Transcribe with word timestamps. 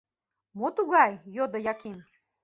—Мо 0.59 0.67
тугай?— 0.75 1.11
йодо 1.35 1.57
Яким. 1.71 1.97